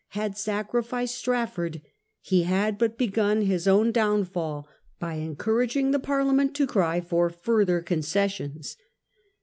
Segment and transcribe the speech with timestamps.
[0.17, 1.79] had sacrificed Strafford,
[2.21, 7.81] he had but begun his own downhill by encou ragingthe Parliament to cry for further
[7.81, 8.77] concessions.